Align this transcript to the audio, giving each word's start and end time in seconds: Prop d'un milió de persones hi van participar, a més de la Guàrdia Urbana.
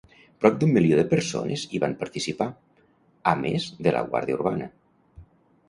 Prop 0.43 0.55
d'un 0.61 0.71
milió 0.77 0.95
de 0.99 1.03
persones 1.11 1.65
hi 1.73 1.81
van 1.83 1.93
participar, 1.99 2.49
a 3.35 3.37
més 3.45 3.71
de 3.89 3.97
la 3.99 4.05
Guàrdia 4.11 4.41
Urbana. 4.43 4.73